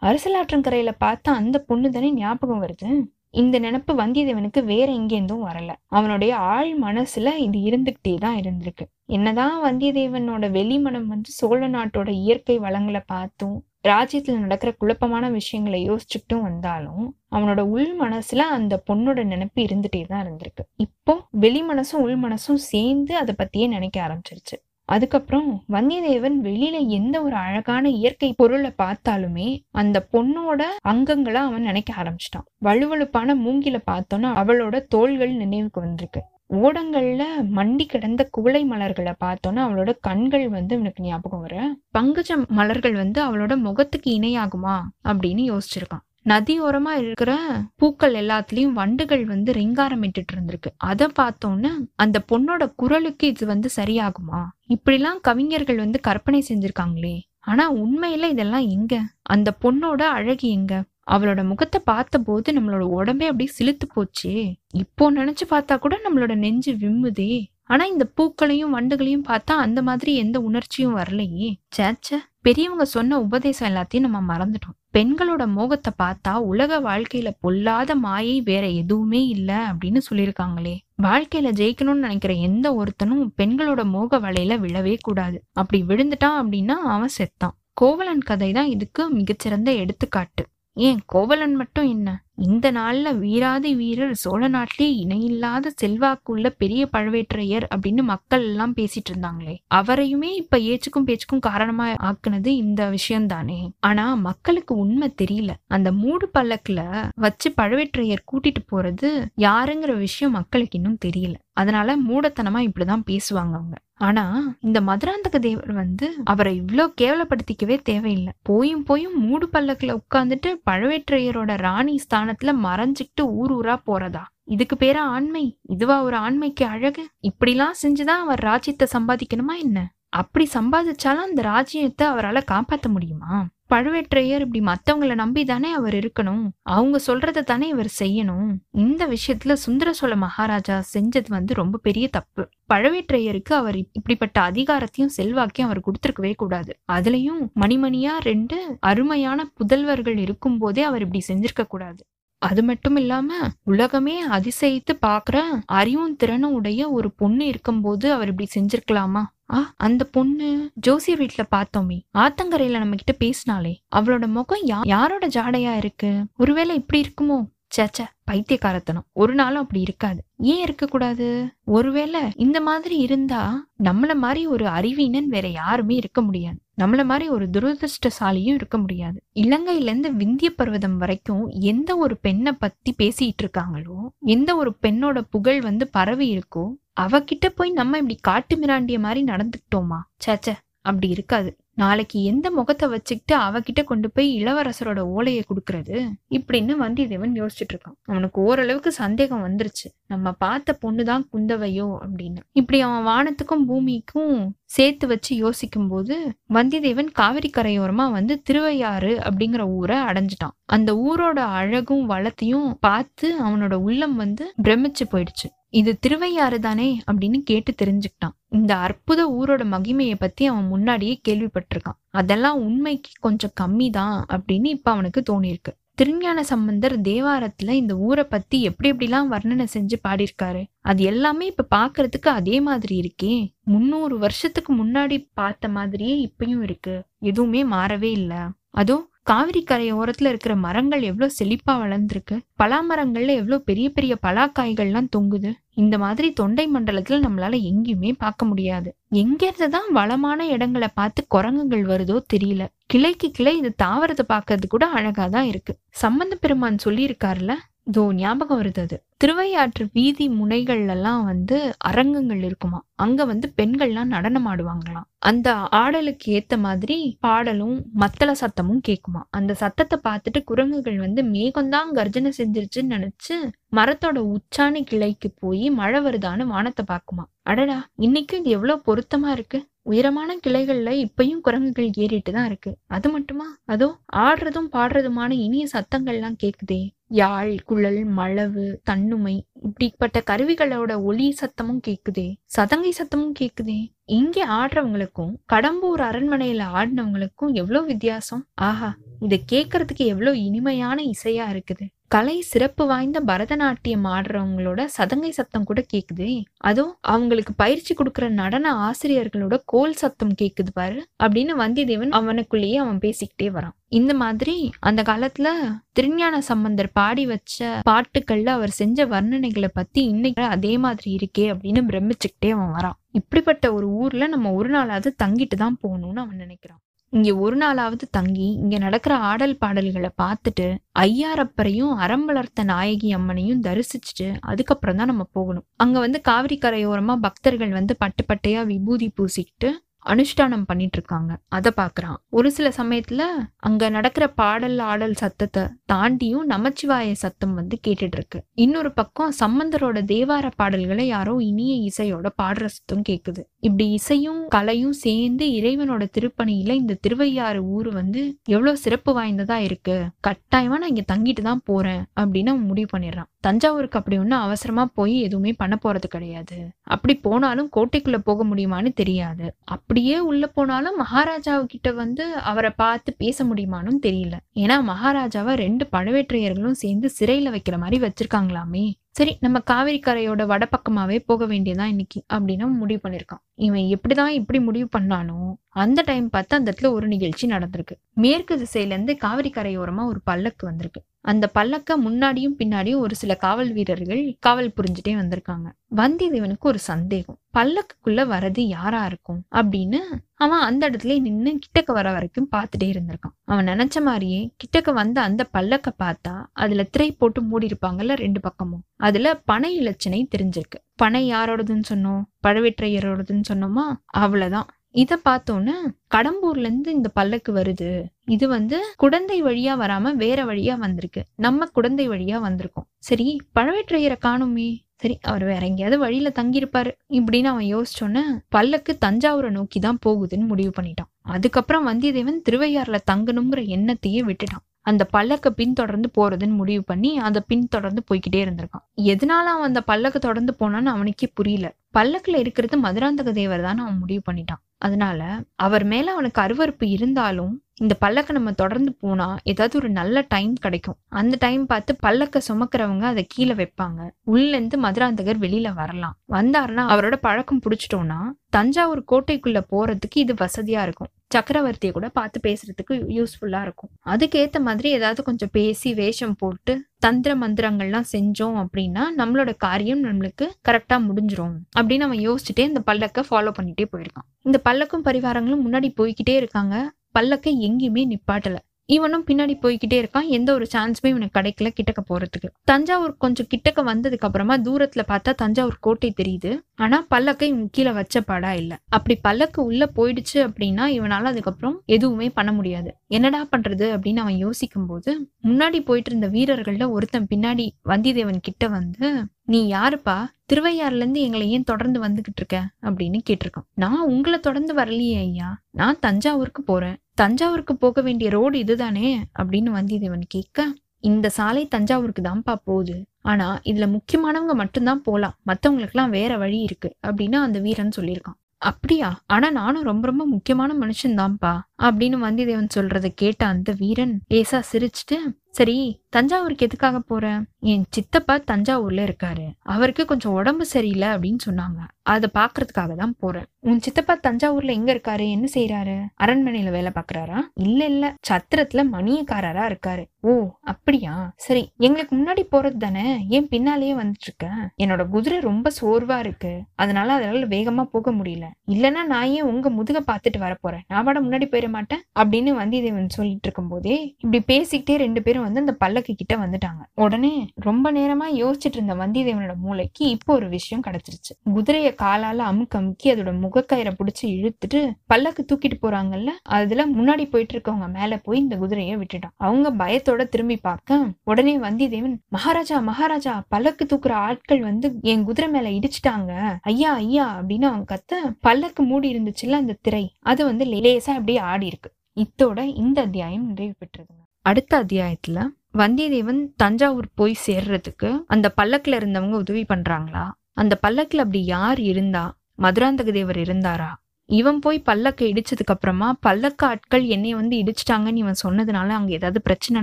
அரசலாற்றங்கரையில 0.02 0.92
பார்த்த 0.98 1.32
அந்த 1.32 1.58
பொண்ணு 1.58 1.90
தானே 1.90 2.12
ஞாபகம் 2.12 2.62
வருது? 2.62 3.04
இந்த 3.30 3.60
நினப்பு 3.60 3.92
வந்தியத்தேவனுக்கு 3.92 4.64
வேற 4.64 4.92
எங்கேருந்தும் 4.92 5.44
வரல. 5.44 5.72
அவனுடைய 5.86 6.36
ஆழ் 6.36 6.78
மனசுல 6.78 7.36
இது 7.36 7.58
இருந்துகிட்டே 7.58 8.18
தான் 8.18 8.36
இருந்திருக்கு. 8.36 8.86
என்னதான் 9.10 9.54
வந்தியத்தேவனோட 9.65 10.44
வெளிமனம் 10.56 11.06
வந்து 11.06 11.31
சோழ 11.31 11.69
நாட்டோட 11.69 12.09
இயற்கை 12.09 12.56
வளங்களை 12.59 13.03
பார்த்தும் 13.06 13.56
ராஜ்யத்துல 13.88 14.38
நடக்கிற 14.38 14.71
குழப்பமான 14.72 15.31
விஷயங்களை 15.31 15.78
யோசிச்சுட்டும் 15.91 16.43
வந்தாலும் 16.43 17.04
அவனோட 17.31 17.60
உள் 17.75 17.93
மனசுல 18.00 18.47
அந்த 18.56 18.82
பொண்ணோட 18.88 19.25
நினைப்பு 19.25 19.60
இருந்துட்டே 19.62 20.03
தான் 20.07 20.22
இருந்திருக்கு. 20.24 20.65
இப்போ 20.77 21.15
வெளி 21.45 21.62
மனசும் 21.62 22.03
உள் 22.07 22.18
மனசும் 22.18 22.60
சேர்ந்து 22.72 23.16
அதை 23.16 23.34
பத்தியே 23.39 23.68
நினைக்க 23.68 23.97
ஆரம்பிச்சிருச்சு. 24.07 24.59
அதுக்கப்புறம் 24.89 25.48
வந்தியத்தேவன் 25.68 26.36
வெளியில 26.47 26.77
எந்த 26.89 27.16
ஒரு 27.22 27.36
அழகான 27.36 27.91
இயற்கை 27.91 28.30
பொருளை 28.36 28.71
பார்த்தாலுமே 28.78 29.48
அந்த 29.72 30.06
பொண்ணோட 30.13 30.63
அங்கங்களை 30.89 31.41
அவன் 31.47 31.63
நினைக்க 31.63 31.92
ஆரம்பிச்சிட்டான். 32.03 32.47
வழுவழுப்பான 32.65 33.36
மூங்கில 33.45 33.78
பார்த்தோன்னா 33.91 34.33
அவளோட 34.42 34.78
தோள்கள் 34.89 35.34
நினைவுக்கு 35.34 35.80
வந்திருக்கு. 35.80 36.22
ஓடங்கள்ல 36.50 37.22
மண்டி 37.54 37.84
கிடந்த 37.86 38.28
குவளை 38.30 38.64
மலர்களை 38.64 39.12
பார்த்தோன்னா 39.24 39.64
அவளோட 39.64 39.92
கண்கள் 40.00 40.48
வந்து 40.48 40.74
இவனுக்கு 40.74 41.02
ஞாபகம் 41.02 41.41
வர? 41.41 41.76
பங்குஜ 41.98 42.47
மலர்கள் 42.48 42.92
வந்து 42.92 43.24
அவளோட 43.24 43.56
முகத்துக்கு 43.56 44.18
இணையாகுமா? 44.18 44.82
அப்படின்னு 45.04 45.58
யோசிச்சிருக்கான். 45.58 46.08
நதியோரமா 46.24 46.88
இருக்கிற 46.88 47.38
பூக்கள் 47.76 48.14
எல்லாத்துலயும் 48.14 48.72
வண்டுகள் 48.72 49.24
வந்து 49.24 49.52
ரிங்காரமிட்டுட்டு 49.52 50.32
இருந்திருக்கு. 50.32 50.72
அதை 50.76 51.08
பார்த்தோன்னே 51.18 51.68
அந்த 51.94 52.24
பொண்ணோட 52.32 52.72
குரலுக்கு 52.76 53.26
இது 53.26 53.46
வந்து 53.46 53.70
சரியாகுமா? 53.76 54.44
இப்படிலாம் 54.68 55.20
கவிஞர்கள் 55.20 55.76
வந்து 55.76 56.00
கற்பனை 56.00 56.44
செஞ்சிருக்காங்களே. 56.48 57.20
ஆனா 57.41 57.72
உண்மையில 57.72 58.28
இதெல்லாம் 58.28 58.68
எங்க? 58.68 59.00
அந்த 59.22 59.53
பொண்ணோட 59.62 60.03
அழகு 60.03 60.48
எங்க? 60.48 60.84
அவளோட 61.06 61.44
முகத்தை 61.44 61.80
பார்த்தபோது 61.84 62.52
நம்மளோட 62.52 62.80
உடம்பே 62.80 63.26
அப்படியே 63.26 63.50
சிலுத்து 63.58 63.86
போச்சே. 63.97 64.52
இப்போ 64.72 65.12
நினைச்சு 65.12 65.47
பார்த்தா 65.50 65.78
கூட 65.78 66.00
நம்மளோட 66.04 66.34
நெஞ்சு 66.34 66.72
விம்முதே. 66.72 67.44
ஆனா 67.64 67.84
இந்த 67.84 68.04
பூக்களையும் 68.16 68.74
வண்டுகளையும் 68.74 69.24
பார்த்தா 69.28 69.54
அந்த 69.56 69.82
மாதிரி 69.82 70.16
எந்த 70.16 70.41
உணர்ச்சியும் 70.41 70.97
வரலையே. 70.97 71.54
சேச்ச. 71.76 72.08
பெரியவங்க 72.42 72.84
சொன்ன 72.84 73.20
உபதேசம் 73.20 73.68
எல்லாத்தையும் 73.70 74.06
நம்ம 74.08 74.36
மறந்துட்டோம். 74.36 74.76
பெண்களோட 74.92 75.47
மோகத்தை 75.47 75.92
பார்த்தா 76.02 76.36
உலக 76.36 76.80
வாழ்க்கையில 76.80 77.30
பொல்லாத 77.41 77.94
மாயை 77.94 78.41
வேற 78.41 78.66
எதுவுமே 78.66 79.26
இல்ல 79.26 79.72
அப்படின்னு 79.72 80.00
சொல்லியிருக்காங்களே. 80.10 80.78
வாழ்க்கையில 81.03 81.50
ஜெயிக்கணும்னு 81.53 82.06
நினைக்கிற 82.06 82.32
எந்த 82.32 82.72
ஒருத்தனும் 82.74 83.26
பெண்களோட 83.36 83.84
மோக 83.84 84.18
வலையில 84.18 84.58
விழவே 84.60 84.96
கூடாது. 85.03 85.44
அப்படி 85.53 85.82
விழுந்துட்டான் 85.82 86.41
அப்படின்னா 86.41 86.76
அவன் 86.88 87.16
செத்தான். 87.18 87.56
கோவலன் 87.72 88.22
கதை 88.22 88.53
தான் 88.53 88.66
இதுக்கு 88.66 89.10
மிகச்சிறந்த 89.10 89.72
எடுத்துக்காட்டு. 89.72 90.44
ஏன் 90.76 91.00
கோவலன் 91.06 91.54
மட்டும் 91.54 91.88
என்ன? 91.88 92.24
இந்த 92.34 92.72
நாள்ல 92.72 93.18
வீராதி 93.18 93.74
வீரர் 93.74 94.14
சோழ 94.14 94.48
நாட்டிலே 94.48 94.94
இணையில்லாத 94.94 95.72
செல்வாக்குள்ள 95.82 96.48
பெரிய 96.48 96.88
பழவேற்றையர் 96.92 97.66
அப்படின்னு 97.74 98.02
மக்கள் 98.02 98.42
எல்லாம் 98.42 98.74
பேசிட்டு 98.74 99.10
இருந்தாங்களே. 99.10 99.56
அவரையுமே 99.74 100.34
இப்ப 100.34 100.58
ஏச்சுக்கும் 100.58 101.04
பேச்சுக்கும் 101.04 101.40
காரணமா 101.40 101.90
ஆக்குனது 101.90 102.46
இந்த 102.46 102.88
விஷயம் 102.88 103.26
தானே 103.26 103.72
ஆனா 103.80 104.14
மக்களுக்கு 104.14 104.74
உண்மை 104.76 105.14
தெரியல. 105.22 105.50
அந்த 105.66 105.92
மூடு 105.92 106.30
பல்லக்குல 106.34 107.10
வச்சு 107.16 107.54
பழவேற்றையர் 107.60 108.26
கூட்டிட்டு 108.32 108.62
போறது 108.72 109.26
யாருங்கிற 109.36 109.96
விஷயம் 109.98 110.34
மக்களுக்கு 110.34 110.78
இன்னும் 110.78 110.98
தெரியல. 111.04 111.34
அதனால 111.52 111.96
மூடத்தனமா 112.08 112.60
இப்படிதான் 112.60 113.06
பேசுவாங்க 113.10 113.54
அவங்க. 113.54 113.76
ஆனா 114.00 114.24
இந்த 114.60 114.80
மதுராந்தக 114.80 115.38
தேவர் 115.38 115.72
வந்து 115.72 116.06
அவரை 116.24 116.60
இவ்வளோ 116.60 116.84
கேவலப்படுத்திக்கவே 117.00 117.76
தேவையில்லை. 117.82 118.32
போயும் 118.42 118.82
போயும் 118.82 119.16
மூடு 119.20 119.48
பல்லக்குல 119.52 119.97
உட்கார்ந்துட்டு 119.98 120.50
பழவேற்றையரோட 120.70 121.56
ராணி 121.56 122.00
ஸ்தானத்துல 122.04 122.54
மறைஞ்சுக்கிட்டு 122.62 123.20
ஊர் 123.20 123.54
ஊரா 123.54 123.76
போறதா? 123.86 124.22
இதுக்கு 124.44 124.76
பேரா 124.80 125.04
ஆண்மை? 125.14 125.44
இதுவா 125.62 126.02
ஒரு 126.02 126.16
ஆண்மைக்கு 126.16 126.64
அழகு? 126.64 127.06
இப்படிலாம் 127.22 127.78
செஞ்சுதான் 127.82 128.22
அவர் 128.24 128.41
ராஜ்யத்தை 128.41 128.88
சம்பாதிக்கணுமா 128.98 129.56
என்ன? 129.58 129.92
அப்படி 130.08 130.48
சம்பாதிச்சாலும் 130.54 131.26
அந்த 131.28 131.42
ராஜ்யத்தை 131.42 132.06
அவரால் 132.06 132.44
காப்பாற்ற 132.44 132.88
முடியுமா? 132.91 133.34
பழுவேற்றையர் 133.70 134.44
இப்படி 134.46 134.60
மத்தவங்கள 134.60 135.14
நம்பி 135.14 135.44
தானே 135.44 135.72
அவர் 135.72 135.94
இருக்கணும்? 135.94 136.44
அவங்க 136.62 136.96
சொல்றதை 137.06 137.42
தானே 137.42 137.68
இவர் 137.68 137.91
செய்யணும்? 137.98 138.48
இந்த 138.70 139.03
விஷயத்துல 139.06 139.53
சுந்தர 139.53 139.92
சோழ 139.92 140.16
மகாராஜா 140.16 140.82
செஞ்சது 140.94 141.28
வந்து 141.28 141.54
ரொம்ப 141.54 141.78
பெரிய 141.78 142.08
தப்பு. 142.08 142.48
பழவேற்றையருக்கு 142.72 143.52
அவர் 143.52 143.76
இப்படிப்பட்ட 143.76 144.50
அதிகாரத்தையும் 144.50 145.14
செல்வாக்கையும் 145.16 145.68
அவர் 145.68 145.80
கொடுத்துருக்கவே 145.80 146.34
கூடாது. 146.34 146.78
அதுலயும் 146.92 147.42
மணிமணியா 147.60 148.18
ரெண்டு 148.20 148.76
அருமையான 148.80 149.52
புதல்வர்கள் 149.58 150.18
இருக்கும் 150.18 150.58
போதே 150.58 150.82
அவர் 150.82 151.00
இப்படி 151.00 151.22
செஞ்சிருக்க 151.28 151.66
கூடாது. 151.66 152.06
அது 152.38 152.62
மட்டும் 152.62 152.96
இல்லாம 152.96 153.48
உலகமே 153.64 154.28
அதிசயித்து 154.28 154.92
பாக்குற 155.06 155.38
அறிவும் 155.66 156.16
திறனும் 156.16 156.52
உடைய 156.52 156.90
ஒரு 156.90 157.10
பொண்ணு 157.10 157.46
இருக்கும்போது 157.46 158.12
அவர் 158.12 158.28
இப்படி 158.28 158.48
செஞ்சிருக்கலாமா? 158.54 159.24
ஆ 159.52 159.72
அந்த 159.76 160.04
பொண்ணு 160.04 160.70
ஜோசியர் 160.74 161.20
வீட்டுல 161.20 161.40
பார்த்தோமே 161.56 162.00
ஆத்தங்கரையில 162.18 162.78
நம்ம 162.78 162.94
கிட்ட 162.94 163.12
பேசினாலே 163.12 163.82
அவளோட 163.96 164.26
முகம் 164.26 164.66
யா 164.66 164.78
யாரோட 164.82 165.26
ஜாடையா 165.26 165.76
இருக்கு? 165.76 166.24
ஒருவேளை 166.36 166.74
இப்படி 166.74 167.00
இருக்குமோ? 167.02 167.38
சேச்ச 167.76 167.98
பைத்தியக்காரத்தனம். 168.24 169.06
ஒரு 169.12 169.34
நாளும் 169.34 169.62
அப்படி 169.62 169.80
இருக்காது. 169.80 170.24
ஏன் 170.41 170.60
இருக்கக்கூடாது? 170.60 171.47
ஒருவேளை 171.65 172.21
இந்த 172.37 172.60
மாதிரி 172.60 172.97
இருந்தா 172.97 173.69
நம்மள 173.83 174.15
மாதிரி 174.15 174.47
ஒரு 174.47 174.66
அறிவீனன் 174.66 175.28
வேற 175.28 175.48
யாருமே 175.48 175.95
இருக்க 175.95 176.22
முடியாது. 176.22 176.59
நம்மள 176.83 177.04
மாதிரி 177.04 177.28
ஒரு 177.28 177.48
துரதிருஷ்டசாலியும் 177.53 178.54
இருக்க 178.54 178.78
முடியாது. 178.78 179.22
இலங்கையில 179.34 179.83
இருந்து 179.83 180.15
விந்திய 180.15 180.51
பர்வதம் 180.51 180.97
வரைக்கும் 180.97 181.48
எந்த 181.48 181.97
ஒரு 181.97 182.16
பெண்ணை 182.16 182.53
பத்தி 182.53 182.95
பேசிட்டு 182.98 183.42
இருக்காங்களோ 183.42 184.09
எந்த 184.21 184.57
ஒரு 184.57 184.77
பெண்ணோட 184.83 185.21
புகழ் 185.31 185.60
வந்து 185.60 185.89
பரவி 185.89 186.39
இருக்கோ 186.39 186.72
அவகிட்ட 187.01 187.48
போய் 187.54 187.71
நம்ம 187.71 187.97
இப்படி 187.97 188.19
காட்டு 188.21 188.57
மிராண்டிய 188.57 188.98
மாதிரி 188.98 189.33
நடந்துக்கிட்டோமா? 189.33 189.98
சேச்ச 190.27 190.53
அப்படி 190.80 191.09
இருக்காது. 191.09 191.56
நாளைக்கு 191.74 192.22
எந்த 192.22 192.50
முகத்தை 192.50 192.88
வச்சுக்கிட்டு 192.88 193.42
அவகிட்ட 193.42 193.84
கொண்டு 193.84 194.10
போய் 194.10 194.44
இளவரசரோட 194.44 194.98
ஓலையை 194.98 195.42
கொடுக்கறது? 195.48 196.09
இப்படின்னு 196.30 196.74
வந்தியத்தேவன் 196.80 197.34
யோசிச்சுட்டு 197.34 197.74
இருக்கான். 197.74 197.97
அவனுக்கு 198.03 198.41
ஓரளவுக்கு 198.41 198.92
சந்தேகம் 198.92 199.44
வந்துருச்சு. 199.44 199.86
நம்ம 200.06 200.32
பார்த்த 200.32 200.78
பொண்ணுதான் 200.82 201.24
குந்தவையோ 201.32 201.97
அப்படின்னு. 202.06 202.36
இப்படி 202.53 202.80
அவன் 202.80 203.06
வானத்துக்கும் 203.06 203.65
பூமிக்கும் 203.66 204.56
சேர்த்து 204.65 205.06
வச்சு 205.06 205.36
யோசிக்கும் 205.36 205.88
போது 205.88 206.36
வந்தியத்தேவன் 206.54 207.09
காவிரி 207.12 207.50
கரையோரமா 207.56 208.10
வந்து 208.10 208.42
திருவையாறு 208.42 209.18
அப்படிங்கிற 209.18 209.68
ஊரை 209.68 209.97
அடைஞ்சிட்டான். 209.97 210.56
அந்த 210.65 210.94
ஊரோட 210.94 211.38
அழகும் 211.38 212.06
வளத்தையும் 212.06 212.77
பார்த்து 212.80 213.47
அவனோட 213.47 213.74
உள்ளம் 213.74 214.16
வந்து 214.16 214.53
பிரமிச்சு 214.62 215.04
போயிடுச்சு. 215.12 215.48
இது 215.70 215.98
திருவையாறு 215.98 216.58
தானே 216.58 217.02
அப்படின்னு 217.12 217.38
கேட்டு 217.38 217.74
தெரிஞ்சுக்கிட்டான். 217.82 218.36
இந்த 218.48 218.76
அற்புத 218.76 219.26
ஊரோட 219.26 219.62
மகிமையை 219.64 220.14
பத்தி 220.18 220.46
அவன் 220.46 220.66
முன்னாடியே 220.66 221.20
கேள்விப்பட்டிருக்கான். 221.28 221.98
அதெல்லாம் 222.10 222.58
உண்மைக்கு 222.58 223.10
கொஞ்சம் 223.20 223.50
கம்மி 223.60 223.90
தான் 223.90 224.26
அப்படின்னு 224.28 224.66
இப்ப 224.66 224.90
அவனுக்கு 224.90 225.22
தோணியிருக்கு. 225.30 225.78
திருஞான 225.94 226.42
சம்பந்தர் 226.42 227.00
தேவாரத்துல 227.00 227.70
இந்த 227.70 227.96
ஊரை 227.96 228.24
பத்தி 228.24 228.62
எப்படி 228.62 228.90
எப்படிலாம் 228.92 229.30
வர்ணனை 229.30 229.66
செஞ்சு 229.74 229.96
பாடியிருக்காரு? 230.08 230.64
அது 230.80 231.02
எல்லாமே 231.02 231.46
இப்ப 231.46 231.66
பாக்குறதுக்கு 231.76 232.28
அதே 232.28 232.60
மாதிரி 232.60 233.00
இருக்கே. 233.00 233.52
முன்னூறு 233.64 234.18
வருஷத்துக்கு 234.18 234.74
முன்னாடி 234.74 235.28
பார்த்த 235.34 235.68
மாதிரியே 235.68 236.30
இப்பயும் 236.30 236.62
இருக்கு. 236.62 237.02
எதுவுமே 237.18 237.64
மாறவே 237.64 238.10
இல்லை. 238.10 238.36
அதுவும் 238.70 239.09
காவிரி 239.30 239.65
கரையோரத்துல 239.71 240.28
இருக்கிற 240.28 240.56
மரங்கள் 240.56 241.03
எவ்வளவு 241.03 241.34
செழிப்பா 241.38 241.71
வளர்ந்துருக்கு? 241.71 242.41
பலா 242.54 242.84
மரங்கள்ல 242.88 243.34
எவ்வளவு 243.34 243.62
பெரிய 243.62 243.91
பெரிய 243.91 244.18
பலாக்காய்கள்லாம் 244.27 245.09
தொங்குது? 245.16 245.53
இந்த 245.74 245.98
மாதிரி 245.98 246.32
தொண்டை 246.32 246.68
மண்டலத்துல 246.72 247.21
நம்மளால 247.27 247.71
எங்கேயுமே 247.71 248.12
பார்க்க 248.18 248.44
முடியாது. 248.44 248.97
எங்க 249.09 249.47
இருந்துதான் 249.47 249.92
வளமான 249.92 250.47
இடங்களை 250.47 250.88
பார்த்து 250.94 251.24
குரங்குகள் 251.28 251.82
வருதோ 251.82 252.22
தெரியல. 252.34 252.66
கிளைக்கு 252.86 253.30
கிளை 253.30 253.56
இந்த 253.56 253.72
தாவரத்தை 253.82 254.24
பார்க்கறது 254.28 254.66
கூட 254.68 254.86
அழகாதான் 254.94 255.42
இருக்கு. 255.42 255.77
சம்பந்த 255.91 256.37
பெருமான் 256.37 256.76
சொல்லியிருக்காருல 256.85 257.54
இதோ 257.90 258.02
ஞாபகம் 258.16 258.59
வருது 258.61 258.81
அது. 258.87 258.97
திருவையாற்று 259.23 259.85
வீதி 259.92 260.26
முனைகள்லாம் 260.28 261.23
வந்து 261.31 261.57
அரங்கங்கள் 261.88 262.42
இருக்குமா? 262.49 262.78
அங்க 263.04 263.25
வந்து 263.25 263.47
பெண்கள்லாம் 263.59 264.12
நடனம் 264.14 264.47
ஆடுவாங்களாம். 264.50 265.07
அந்த 265.19 265.49
ஆடலுக்கு 265.81 266.26
ஏத்த 266.37 266.54
மாதிரி 266.59 266.97
பாடலும் 267.26 267.75
மத்தள 268.02 268.31
சத்தமும் 268.42 268.83
கேக்குமா? 268.88 269.23
அந்த 269.31 269.54
சத்தத்தை 269.54 269.99
பார்த்துட்டு 270.09 270.42
குரங்குகள் 270.45 270.99
வந்து 270.99 271.23
மேகம்தான் 271.35 271.90
கர்ஜனை 271.99 272.33
செஞ்சிருச்சுன்னு 272.38 272.95
நினைச்சு 272.97 273.37
மரத்தோட 273.78 274.19
உச்சாணி 274.35 274.83
கிளைக்கு 274.83 275.31
போய் 275.42 275.66
மழை 275.71 276.00
வருதான்னு 276.00 276.47
வானத்தை 276.47 276.85
பார்க்குமா 276.92 277.25
அடடா 277.44 277.76
இன்னைக்கும் 277.99 278.40
இது 278.42 278.50
எவ்வளவு 278.50 278.85
பொருத்தமா 278.87 279.28
இருக்கு? 279.30 279.59
உயரமான 279.82 280.30
கிளைகள்ல 280.47 280.90
இப்பயும் 281.04 281.40
குரங்குகள் 281.40 281.90
ஏறிட்டு 281.97 282.32
தான் 282.32 282.47
இருக்கு. 282.47 282.70
அது 282.88 283.09
மட்டுமா? 283.11 283.47
அதோ 283.64 283.88
ஆடுறதும் 284.25 284.73
பாடுறதுமான 284.73 285.30
இனிய 285.47 285.66
சத்தங்கள்லாம் 285.73 286.40
கேக்குதே. 286.42 286.80
யாழ் 287.12 287.62
குழல் 287.64 288.06
மளவு 288.16 288.76
தன்னுமை 288.84 289.46
இப்படிப்பட்ட 289.62 290.22
கருவிகளோட 290.26 291.02
ஒலி 291.02 291.36
சத்தமும் 291.40 291.80
கேக்குதே. 291.88 292.34
சதங்கை 292.56 292.92
சத்தமும் 292.98 293.32
கேக்குதே. 293.40 293.92
இங்கே 294.04 294.46
ஆடுறவங்களுக்கும் 294.46 295.32
கடம்பூர் 295.52 296.02
அரண்மனையில 296.08 296.62
ஆடினவங்களுக்கும் 296.74 297.52
எவ்வளவு 297.52 297.86
வித்தியாசம்? 297.86 298.46
ஆஹா. 298.54 298.96
இதை 299.20 299.38
கேட்கறதுக்கு 299.52 300.04
எவ்வளோ 300.12 300.34
இனிமையான 300.48 300.98
இசையா 301.14 301.46
இருக்குது. 301.54 301.86
கலை 302.08 302.36
சிறப்பு 302.40 302.84
வாய்ந்த 302.86 303.18
பரதநாட்டியம் 303.26 304.06
ஆடுறவங்களோட 304.12 304.80
சதங்கை 304.96 305.28
சத்தம் 305.28 305.66
கூட 305.68 305.80
கேக்குது. 305.92 306.28
அதுவும் 306.68 306.96
அவங்களுக்கு 307.12 307.52
பயிற்சி 307.54 307.92
கொடுக்குற 307.94 308.28
நடன 308.40 308.72
ஆசிரியர்களோட 308.86 309.56
கோல் 309.64 309.94
சத்தம் 309.94 310.34
கேக்குது 310.40 310.72
பாரு 310.72 310.98
அப்படின்னு 311.24 311.54
வந்தியத்தேவன் 311.62 312.16
அவனுக்குள்ளேயே 312.20 312.76
அவன் 312.76 312.98
பேசிக்கிட்டே 312.98 313.48
வரான். 313.56 313.76
இந்த 313.88 314.14
மாதிரி 314.14 314.56
அந்த 314.80 315.02
காலத்துல 315.02 315.48
திருஞான 315.92 316.40
சம்பந்தர் 316.50 316.90
பாடி 316.92 317.26
வச்ச 317.26 317.80
பாட்டுக்கள்ல 317.90 318.50
அவர் 318.58 318.78
செஞ்ச 318.80 319.06
வர்ணனைகளை 319.06 319.72
பத்தி 319.72 320.02
இன்னைக்கு 320.04 320.42
அதே 320.56 320.74
மாதிரி 320.86 321.10
இருக்கே 321.20 321.46
அப்படின்னு 321.54 321.82
பிரமிச்சுக்கிட்டே 321.90 322.50
அவன் 322.58 322.76
வரான். 322.78 323.00
இப்படிப்பட்ட 323.12 323.72
ஒரு 323.72 323.88
ஊர்ல 324.02 324.26
நம்ம 324.26 324.52
ஒரு 324.52 324.70
நாளாவது 324.78 325.10
தங்கிட்டு 325.24 325.56
தான் 325.64 325.80
போகணும்னு 325.82 326.22
அவன் 326.26 326.42
நினைக்கிறான். 326.44 326.82
இங்க 327.12 327.30
ஒரு 327.36 327.56
நாளாவது 327.56 328.04
தங்கி 328.10 328.48
இங்க 328.54 328.78
நடக்கிற 328.78 329.12
ஆடல் 329.20 329.54
பாடல்களை 329.58 330.10
பார்த்துட்டு 330.22 330.66
ஐயாரப்பரையும் 330.98 331.94
அறம் 331.94 332.24
வளர்த்த 332.24 332.64
நாயகி 332.64 333.08
அம்மனையும் 333.14 333.62
தரிசிச்சுட்டு 333.62 334.28
அதுக்கப்புறம் 334.40 334.96
தான் 334.96 335.06
நம்ம 335.06 335.24
போகணும். 335.32 335.66
அங்க 335.76 335.96
வந்து 335.98 336.20
காவிரி 336.20 336.58
கரையோரமா 336.62 337.16
பக்தர்கள் 337.16 337.70
வந்து 337.70 337.96
பட்டு 337.96 338.24
பட்டையா 338.28 338.62
விபூதி 338.66 339.08
பூசிக்கிட்டு 339.16 339.70
அனுஷ்டானம் 340.07 340.66
பண்ணிட்டு 340.66 340.99
இருக்காங்க 340.99 341.33
அதை 341.49 341.73
பார்க்குறான் 341.76 342.19
ஒரு 342.30 342.50
சில 342.50 342.71
சமயத்தில் 342.71 343.25
அங்கே 343.61 343.88
நடக்கிற 343.88 344.28
பாடல் 344.33 344.78
ஆடல் 344.78 345.14
சத்தத்தை 345.14 345.64
தாண்டியும் 345.92 346.47
நமச்சிவாய 346.47 347.12
சத்தம் 347.14 347.54
வந்து 347.54 347.78
கேட்டுட்டு 347.88 348.19
இருக்கு 348.19 348.40
இன்னொரு 348.54 348.92
பக்கம் 348.92 349.33
சம்பந்தரோட 349.40 349.99
தேவார 350.04 350.50
பாடல்களை 350.57 351.07
யாரோ 351.07 351.37
இனிய 351.40 351.75
இசையோட 351.90 352.28
பாடுற 352.42 352.66
சத்தம் 352.66 353.07
கேட்குது 353.09 353.42
இப்படி 353.61 353.87
இசையும் 353.90 354.42
கலையும் 354.49 354.97
சேர்ந்து 355.04 355.47
இறைவனோட 355.50 356.04
திருப்பணியில 356.16 356.75
இந்த 356.75 356.99
திருவையாறு 357.00 357.61
ஊர் 357.76 357.88
வந்து 357.90 358.23
எவ்வளோ 358.47 358.75
சிறப்பு 358.76 359.11
வாய்ந்ததா 359.19 359.57
இருக்கு. 359.57 359.97
கட்டாயமா 360.28 360.78
நான் 360.80 360.92
இங்க 360.95 361.04
தங்கிட்டு 361.12 361.42
தான் 361.42 361.62
போறேன் 361.64 362.02
அப்படின்னு 362.21 362.52
முடிவு 362.66 362.88
பண்ணிடுறான். 362.92 363.29
தஞ்சாவூருக்கு 363.40 363.99
அப்படி 363.99 364.18
ஒன்றும் 364.18 364.38
அவசரமா 364.38 364.90
போய் 364.94 365.20
எதுவுமே 365.20 365.52
பண்ண 365.52 365.78
போறது 365.85 366.06
கிடையாது. 366.09 366.68
அப்படி 366.80 367.14
போனாலும் 367.16 367.70
கோட்டைக்குள்ள 367.76 368.16
போக 368.18 368.44
முடியுமான்னு 368.44 368.92
தெரியாது. 368.92 369.54
அப்படியே 369.64 370.18
உள்ள 370.18 370.47
போனாலும் 370.47 370.99
மகாராஜாவுக்கிட்ட 371.04 371.94
வந்து 371.94 372.35
அவரை 372.35 372.70
பார்த்து 372.70 373.14
பேச 373.18 373.44
முடியுமானும் 373.44 374.00
தெரியல. 374.02 374.32
ஏன்னா 374.54 374.76
மகாராஜாவை 374.82 375.54
ரெண்டு 375.54 375.87
பழவேற்றையர்களும் 375.92 376.80
சேர்ந்து 376.82 377.11
சிறையில 377.18 377.56
வைக்கிற 377.56 377.78
மாதிரி 377.78 377.99
வச்சிருக்காங்களாமே. 378.06 378.92
சரி 379.11 379.37
நம்ம 379.40 379.59
காவிரி 379.59 379.99
கரையோட 379.99 380.42
வடபக்கமாவே 380.42 381.23
போக 381.26 381.47
வேண்டியதான் 381.47 381.90
இன்னைக்கு 381.94 382.25
அப்படின்னு 382.35 382.70
முடிவு 382.70 383.09
பண்ணிருக்கான் 383.09 383.42
இவன் 383.54 383.80
எப்படிதான் 383.80 384.26
இப்படி 384.26 384.61
முடிவு 384.61 384.88
பண்ணானோ 384.99 385.54
அந்த 385.68 386.02
டைம் 386.06 386.30
பார்த்து 386.30 386.56
அந்த 386.56 386.75
இடத்துல 386.75 386.90
ஒரு 386.90 387.06
நிகழ்ச்சி 387.06 387.49
நடந்திருக்கு. 387.49 387.97
மேற்கு 388.14 388.56
திசையில 388.56 388.94
இருந்து 388.94 389.16
காவிரி 389.16 389.52
கரையோரமா 389.54 390.04
ஒரு 390.04 390.20
பல்லக்கு 390.25 390.66
வந்திருக்கு. 390.66 391.02
அந்த 391.22 391.50
பல்லக்க 391.54 391.90
முன்னாடியும் 392.04 392.54
பின்னாடியும் 392.58 392.98
ஒரு 392.98 393.14
சில 393.14 393.34
காவல் 393.34 393.72
வீரர்கள் 393.72 394.36
காவல் 394.40 394.72
புரிஞ்சுட்டே 394.76 395.08
வந்திருக்காங்க. 395.08 395.72
வந்தியத்தேவனுக்கு 395.96 396.60
ஒரு 396.60 396.78
சந்தேகம். 396.78 397.38
பல்லக்குக்குள்ள 397.54 398.24
வர்றது 398.24 398.60
யாரா 398.60 399.04
இருக்கும்? 399.04 399.44
அப்படின்னு 399.50 399.98
அவன் 400.34 400.58
அந்த 400.58 400.90
இடத்துல 400.90 401.20
நின்று 401.20 401.58
கிட்டக்க 401.58 401.92
வர 401.92 402.12
வரைக்கும் 402.12 402.48
பார்த்துட்டே 402.56 402.84
இருந்திருக்கான். 402.84 403.34
அவன் 403.44 403.66
நினைச்ச 403.66 404.02
மாதிரியே 404.02 404.54
கிட்டக்க 404.56 404.92
வந்த 404.92 405.20
அந்த 405.20 405.46
பல்லக்க 405.52 405.86
பார்த்தா 405.98 406.46
அதுல 406.52 406.82
திரை 406.82 407.12
போட்டு 407.12 407.42
மூடி 407.42 407.66
இருப்பாங்கல்ல 407.66 408.14
ரெண்டு 408.14 408.40
பக்கமும். 408.40 408.84
அதுல 408.96 409.34
பனை 409.34 409.80
இலச்சனை 409.80 410.26
தெரிஞ்சிருக்கு. 410.36 410.88
பனை 410.96 411.32
யாரோடதுன்னு 411.32 411.82
சொன்னோம்? 411.88 412.22
பழவேற்றையரோடதுன்னு 412.46 413.42
சொன்னோமா? 413.52 413.84
அவ்வளவுதான். 414.06 414.66
இத 414.94 415.18
பார்த்தோன்னு 415.25 415.75
கடம்பூர்ல 416.14 416.59
இருந்து 416.59 416.92
இந்த 416.92 417.09
பல்லக்கு 417.09 417.52
வருது. 417.52 418.02
இது 418.25 418.49
வந்து 418.49 418.94
குடந்தை 418.97 419.42
வழியா 419.42 419.75
வராம 419.82 420.14
வேற 420.14 420.44
வழியா 420.44 420.78
வந்திருக்கு. 420.78 421.23
நம்ம 421.37 421.66
குடந்தை 421.73 422.09
வழியா 422.09 422.38
வந்திருக்கோம். 422.47 422.87
சரி 422.99 423.40
பழவேற்றையரை 423.54 424.16
காணுமே. 424.26 424.68
சரி 424.97 425.18
அவர் 425.23 425.44
வேற 425.44 425.66
எங்கேயாவது 425.66 425.99
வழியில 425.99 426.32
தங்கியிருப்பாரு. 426.35 426.90
இப்படின்னு 427.09 427.44
அவன் 427.44 427.68
யோசிச்சோன்னே 427.75 428.23
பல்லக்கு 428.49 428.99
தஞ்சாவூரை 429.06 429.50
நோக்கி 429.50 429.80
தான் 429.80 429.99
போகுதுன்னு 430.06 430.47
முடிவு 430.47 430.73
பண்ணிட்டான். 430.76 431.11
அதுக்கப்புறம் 431.20 431.87
வந்தியத்தேவன் 431.88 432.42
திருவையாறுல 432.49 432.99
தங்கணுங்கிற 433.11 433.62
எண்ணத்தையே 433.76 434.23
விட்டுட்டான். 434.28 434.64
அந்த 434.87 435.06
பல்லக்கை 435.12 435.50
பின்தொடர்ந்து 435.50 436.10
போறதுன்னு 436.18 436.54
முடிவு 436.54 436.82
பண்ணி 436.82 437.18
அதை 437.18 437.42
பின்தொடர்ந்து 437.46 438.02
போய்கிட்டே 438.08 438.40
இருந்திருக்கான். 438.44 438.84
எதனால 439.04 439.46
அவன் 439.54 439.68
அந்த 439.70 439.82
பல்லக்க 439.87 440.18
தொடர்ந்து 440.18 440.54
போனான்னு 440.60 440.92
அவனுக்கே 440.94 441.28
புரியல. 441.34 441.68
பல்லக்குல 441.99 442.37
இருக்கிறது 442.37 442.76
மதுராந்தக 442.82 443.32
தேவர் 443.32 443.62
தான் 443.62 443.78
அவன் 443.78 443.99
முடிவு 443.99 444.22
பண்ணிட்டான். 444.30 444.62
அதனால 444.78 445.20
அவர் 445.56 445.84
மேல 445.84 446.12
அவனுக்கு 446.12 446.40
அருவறுப்பு 446.42 446.87
இருந்தாலும் 446.88 447.62
இந்த 447.75 447.96
பல்லக்கை 448.00 448.32
நம்ம 448.32 448.52
தொடர்ந்து 448.52 448.92
போனா 448.92 449.26
ஏதாவது 449.42 449.78
ஒரு 449.78 449.88
நல்ல 449.90 450.25
டைம் 450.28 450.54
கிடைக்கும். 450.54 450.96
அந்த 451.08 451.37
டைம் 451.40 451.66
பார்த்து 451.66 451.92
பல்லக்க 452.06 452.40
சுமக்கிறவங்க 452.49 453.02
அதை 453.02 453.26
கீழே 453.28 453.52
வைப்பாங்க. 453.52 454.00
உள்ள 454.25 454.50
இருந்து 454.56 454.78
மதுராந்தகர் 454.80 455.40
வெளியில 455.40 455.75
வரலாம். 455.75 456.16
வந்தாருன்னா 456.32 456.84
அவரோட 456.94 457.16
பழக்கம் 457.20 457.62
பிடிச்சிட்டோம்னா 457.64 458.20
தஞ்சாவூர் 458.50 459.02
கோட்டைக்குள்ள 459.12 459.60
போறதுக்கு 459.70 460.20
இது 460.25 460.34
வசதியா 460.34 460.82
இருக்கும். 460.82 461.12
சக்கரவர்த்தியை 461.34 461.90
கூட 461.90 462.08
பார்த்து 462.08 462.38
பேசுறதுக்கு 462.46 462.94
யூஸ்ஃபுல்லா 463.16 463.60
இருக்கும். 463.62 463.90
அதுக்கேத்த 464.04 464.60
மாதிரி 464.60 464.90
ஏதாவது 464.90 465.22
கொஞ்சம் 465.22 465.49
பேசி 465.52 465.94
வேஷம் 465.94 466.37
போட்டு 466.38 466.72
தந்திர 466.99 467.34
மந்திரங்கள்லாம் 467.34 468.08
செஞ்சோம் 468.12 468.56
அப்படின்னா 468.62 469.04
நம்மளோட 469.18 469.56
காரியம் 469.56 470.04
நம்மளுக்கு 470.04 470.46
கரெக்டா 470.68 470.96
முடிஞ்சிரும். 471.08 471.54
அப்படின்னு 471.78 472.06
அவன் 472.08 472.25
யோசிச்சுட்டே 472.28 472.64
இந்த 472.70 472.82
பல்லக்கை 472.87 473.22
ஃபாலோ 473.30 473.52
பண்ணிட்டே 473.58 473.87
போயிருக்கான். 473.92 474.28
இந்த 474.42 474.60
பல்லக்கும் 474.68 475.06
பரிவாரங்களும் 475.08 475.64
முன்னாடி 475.66 475.90
போய்கிட்டே 476.00 476.34
இருக்காங்க. 476.37 476.92
பல்லக்கை 477.18 477.52
எங்கேயுமே 477.66 478.02
நிப்பாட்டல. 478.12 478.56
இவனும் 478.90 479.25
பின்னாடி 479.26 479.56
போய்கிட்டே 479.62 479.94
இருக்கான். 479.94 480.26
எந்த 480.26 480.54
ஒரு 480.54 480.66
சான்ஸுமே 480.76 481.06
இவனுக்கு 481.06 481.40
கிடைக்கல 481.40 481.68
கிட்டக்க 481.68 482.00
போறதுக்கு. 482.09 482.49
தஞ்சாவூர் 482.64 483.16
கொஞ்சம் 483.16 483.47
கிட்டக்க 483.54 483.78
வந்ததுக்கு 483.78 484.18
அப்புறமா 484.18 484.56
தூரத்துல 484.56 485.02
பார்த்தா 485.09 485.35
தஞ்சாவூர் 485.35 485.76
கோட்டை 485.80 486.12
தெரியுது. 486.23 486.61
ஆனா 486.75 487.06
பல்லக்கை 487.11 487.42
இவன் 487.42 487.68
கீழே 487.73 487.90
வச்ச 487.90 488.20
பாடா 488.20 488.52
இல்ல. 488.52 488.78
அப்படி 488.88 489.18
பல்லக்கு 489.23 489.64
உள்ள 489.64 489.90
போயிடுச்சு 489.97 490.35
அப்படின்னா 490.35 490.85
இவனால 490.97 491.23
அதுக்கப்புறம் 491.23 491.82
எதுவுமே 491.87 492.30
பண்ண 492.30 492.52
முடியாது. 492.52 492.94
என்னடா 493.06 493.49
பண்றது 493.56 493.87
அப்படின்னு 493.97 494.16
அவன் 494.16 494.37
யோசிக்கும் 494.37 494.87
போது 494.87 495.28
முன்னாடி 495.42 495.85
போயிட்டு 495.85 496.16
இருந்த 496.16 496.28
வீரர்கள்ல 496.28 496.90
ஒருத்தன் 496.90 497.26
பின்னாடி 497.35 497.68
வந்தியத்தேவன் 497.85 498.38
கிட்ட 498.42 498.68
வந்து 498.68 499.25
நீ 499.44 499.73
யாருப்பா? 499.73 500.26
திருவையாறுல 500.52 500.97
இருந்து 500.97 501.20
எங்களை 501.20 501.50
ஏன் 501.50 501.64
தொடர்ந்து 501.64 502.00
வந்துகிட்டு 502.00 502.37
இருக்க? 502.37 502.68
அப்படின்னு 502.82 503.18
கேட்டிருக்கான். 503.30 503.66
நான் 503.75 504.00
உங்களை 504.00 504.38
தொடர்ந்து 504.38 504.75
வரலையே 504.75 505.18
ஐயா. 505.18 505.62
நான் 505.70 505.99
தஞ்சாவூருக்கு 506.00 506.62
போறேன். 506.62 506.97
தஞ்சாவூருக்கு 507.20 507.76
போக 507.76 508.00
வேண்டிய 508.00 508.30
ரோடு 508.30 508.58
இதுதானே? 508.58 509.24
அப்படின்னு 509.38 509.68
வந்தியத்தேவன் 509.70 510.22
கேட்க 510.28 510.74
இந்த 511.00 511.28
சாலை 511.28 511.68
தஞ்சாவூருக்கு 511.68 512.22
தான்ப்பா 512.22 512.54
போகுது. 512.64 513.06
ஆனா 513.20 513.60
இதுல 513.64 513.96
முக்கியமானவங்க 513.96 514.52
மட்டும்தான் 514.52 515.02
போலாம். 515.02 515.34
மத்தவங்களுக்கெல்லாம் 515.46 516.08
வேற 516.08 516.36
வழி 516.36 516.58
இருக்கு 516.58 516.96
அப்படின்னு 517.06 517.34
அந்த 517.34 517.58
வீரன் 517.58 517.90
சொல்லியிருக்கான். 517.96 518.38
அப்படியா? 518.58 519.20
ஆனா 519.26 519.50
நானும் 519.50 519.82
ரொம்ப 519.82 520.06
ரொம்ப 520.06 520.26
முக்கியமான 520.26 520.74
மனுஷன் 520.74 521.16
தான்ப்பா 521.16 521.60
அப்படின்னு 521.82 522.18
வந்திதேவன் 522.26 522.75
சொல்றத 522.75 523.08
கேட்ட 523.14 523.46
அந்த 523.46 523.75
வீரன் 523.78 524.20
லேசா 524.30 524.62
சிரிச்சுட்டு 524.72 525.18
சரி 525.52 526.02
தஞ்சாவூருக்கு 526.08 526.66
எதுக்காக 526.66 526.99
போற? 527.00 527.25
என் 527.58 527.84
சித்தப்பா 527.90 528.34
தஞ்சாவூர்ல 528.50 529.00
இருக்காரு. 529.00 529.46
அவருக்கு 529.62 530.04
கொஞ்சம் 530.04 530.32
உடம்பு 530.32 530.66
சரியில்லை 530.66 531.08
அப்படின்னு 531.08 531.40
சொன்னாங்க. 531.46 531.80
அதை 532.02 532.30
பாக்குறதுக்காக 532.34 532.94
தான் 532.94 533.14
போறேன். 533.18 533.46
உன் 533.60 533.80
சித்தப்பா 533.80 534.18
தஞ்சாவூர்ல 534.22 534.70
எங்க 534.70 534.94
இருக்காரு? 534.94 535.30
என்ன 535.30 535.46
செய்யறாரு 535.54 535.96
அரண்மனையில 536.20 536.70
வேலை 536.70 536.92
பாக்குறாரா? 536.94 537.38
இல்ல 537.54 537.84
இல்ல. 537.84 538.14
சத்திரத்துல 538.30 538.84
மணியக்காரரா 538.92 539.64
இருக்காரு. 539.66 540.04
ஓ 540.20 540.49
அப்படியா? 540.60 541.32
சரி 541.37 541.72
எங்களுக்கு 541.76 542.16
முன்னாடி 542.16 542.44
போறது 542.50 542.76
தானே? 542.76 543.26
ஏன் 543.28 543.49
பின்னாலேயே 543.49 543.94
வந்துட்டு 543.94 544.26
இருக்க 544.26 544.49
என்னோட 544.76 545.08
குதிரை 545.08 545.40
ரொம்ப 545.40 545.70
சோர்வா 545.80 546.18
இருக்கு. 546.18 546.62
அதனால 546.75 547.12
அதனால 547.12 547.46
வேகமா 547.46 547.82
போக 547.82 548.12
முடியல. 548.12 548.49
இல்லைன்னா 548.68 549.04
நான் 549.04 549.28
ஏன் 549.28 549.42
உங்க 549.42 549.70
முதுக 549.70 550.02
பாத்துட்டு 550.06 550.38
வர 550.38 550.56
போறேன்? 550.60 550.84
நான் 550.88 551.04
பாட 551.04 551.20
முன்னாடி 551.20 551.49
போயிட 551.49 551.69
மாட்டேன் 551.74 552.02
அப்படின்னு 552.20 552.50
வந்தியத்தேவன் 552.60 553.16
சொல்லிட்டு 553.16 553.46
இருக்கும் 553.48 553.70
போதே 553.72 553.96
இப்படி 554.22 554.40
பேசிக்கிட்டே 554.50 554.96
ரெண்டு 555.04 555.20
பேரும் 555.26 555.46
வந்து 555.46 555.62
அந்த 555.64 555.74
பல்லக்கு 555.82 556.12
கிட்ட 556.14 556.34
வந்துட்டாங்க. 556.36 556.82
உடனே 557.04 557.32
ரொம்ப 557.68 557.92
நேரமா 557.98 558.26
யோசிச்சுட்டு 558.40 558.78
இருந்த 558.78 558.94
வந்தியத்தேவனோட 559.02 559.54
மூளைக்கு 559.64 560.04
இப்போ 560.14 560.30
ஒரு 560.34 560.48
விஷயம் 560.56 560.84
கிடைச்சிருச்சு. 560.86 561.32
குதிரைய 561.56 561.88
காலால 562.02 562.46
அமுக்கு 562.50 562.78
அமுக்கி 562.80 563.08
அதோட 563.12 563.32
முகக்கயிறை 563.44 563.92
பிடிச்சி 564.00 564.24
இழுத்துட்டு 564.36 564.80
பல்லக்கு 565.06 565.44
தூக்கிட்டு 565.50 565.78
போறாங்கல்ல 565.84 566.32
அதுல 566.58 566.86
முன்னாடி 566.96 567.26
போயிட்டு 567.32 567.54
இருக்கவங்க 567.56 567.88
மேல 567.96 568.18
போய் 568.26 568.42
இந்த 568.44 568.56
குதிரைய 568.62 568.94
விட்டுட்டான். 569.02 569.34
அவங்க 569.46 569.70
பயத்தோட 569.82 570.28
திரும்பி 570.34 570.56
பார்க்க 570.68 571.00
உடனே 571.30 571.54
வந்தியத்தேவன் 571.66 572.16
மகாராஜா 572.36 572.78
மகாராஜா 572.90 573.34
பல்லக்கு 573.54 573.84
தூக்குற 573.90 574.14
ஆட்கள் 574.26 574.62
வந்து 574.68 574.86
என் 575.12 575.26
குதிரை 575.28 575.48
மேல 575.56 575.68
இடிச்சிட்டாங்க. 575.78 576.32
ஐயா 576.72 576.92
ஐயா 577.04 577.26
அப்படின்னு 577.40 577.68
அவங்க 577.70 577.86
கத்த 577.94 578.18
பல்லக்கு 578.46 578.82
மூடி 578.90 579.08
இருந்துச்சுல்ல 579.14 579.60
அந்த 579.62 579.76
திரை 579.86 580.04
அது 580.30 580.40
வந்து 580.48 580.64
லேசா 580.84 581.12
அப்படியே 581.18 581.40
ஆடி 581.50 581.59
இருக்கு. 581.62 581.92
இத்தோட 582.16 582.76
இந்த 582.76 583.00
அத்தியாயம் 583.00 583.46
நிறைவு 583.46 583.74
பெற்றதுங்க 583.80 584.18
அடுத்த 584.42 584.84
அத்தியாயத்துல 584.84 585.46
வந்தியத்தேவன் 585.78 586.48
தஞ்சாவூர் 586.56 587.08
போய் 587.14 587.36
சேர்றதுக்கு 587.46 588.22
அந்த 588.26 588.52
பல்லக்குல 588.62 588.96
இருந்தவங்க 588.98 589.30
உதவி 589.30 589.62
பண்றாங்களா? 589.62 590.30
அந்த 590.52 590.78
பல்லக்குல 590.86 591.16
அப்படி 591.16 591.44
யார் 591.44 591.80
இருந்தா? 591.80 592.38
மதுராந்தக 592.58 593.12
தேவர் 593.12 593.36
இருந்தாரா? 593.36 593.88
இவன் 594.24 594.58
போய் 594.58 594.82
பல்லக்க 594.86 595.20
இடிச்சதுக்கு 595.20 595.74
அப்புறமா 595.74 596.16
பல்லக்க 596.26 596.56
ஆட்கள் 596.56 597.04
என்னைய 597.04 597.36
வந்து 597.36 597.56
இடிச்சிட்டாங்கன்னு 597.56 598.16
இவன் 598.16 598.40
சொன்னதுனால 598.42 598.88
அங்க 598.88 599.12
ஏதாவது 599.12 599.42
பிரச்சனை 599.42 599.82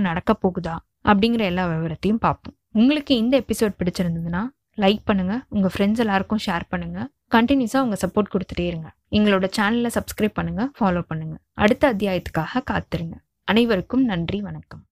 நடக்க 0.00 0.36
போகுதா? 0.42 0.76
அப்படிங்கிற 1.04 1.38
எல்லா 1.38 1.68
விவரத்தையும் 1.68 2.14
பார்ப்போம். 2.14 2.56
உங்களுக்கு 2.72 3.16
இந்த 3.16 3.40
எபிசோட் 3.40 3.74
பிடிச்சிருந்ததுன்னா 3.78 4.48
லைக் 4.82 5.02
பண்ணுங்கள் 5.10 5.40
உங்கள் 5.56 5.72
ஃப்ரெண்ட்ஸ் 5.74 6.02
எல்லாருக்கும் 6.04 6.42
ஷேர் 6.46 6.66
பண்ணுங்கள் 6.72 7.08
கண்டினியூஸாக 7.34 7.84
உங்கள் 7.86 8.02
சப்போர்ட் 8.04 8.32
கொடுத்துட்டே 8.34 8.66
இருங்க. 8.70 8.88
எங்களோட 9.18 9.46
சேனலை 9.56 9.90
சப்ஸ்கிரைப் 9.98 10.38
பண்ணுங்கள் 10.38 10.70
ஃபாலோ 10.78 11.02
பண்ணுங்கள் 11.10 11.42
அடுத்த 11.64 11.92
அத்தியாயத்துக்காக 11.94 12.62
காத்துருங்க. 12.72 13.16
அனைவருக்கும் 13.52 14.04
நன்றி 14.12 14.40
வணக்கம். 14.48 14.84